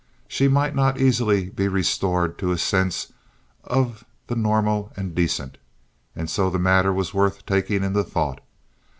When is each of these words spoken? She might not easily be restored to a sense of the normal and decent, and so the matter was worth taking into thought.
She 0.27 0.47
might 0.47 0.73
not 0.73 0.99
easily 0.99 1.49
be 1.51 1.67
restored 1.67 2.39
to 2.39 2.51
a 2.51 2.57
sense 2.57 3.13
of 3.63 4.03
the 4.25 4.35
normal 4.35 4.91
and 4.97 5.13
decent, 5.13 5.59
and 6.15 6.27
so 6.27 6.49
the 6.49 6.57
matter 6.57 6.91
was 6.91 7.13
worth 7.13 7.45
taking 7.45 7.83
into 7.83 8.03
thought. 8.03 8.39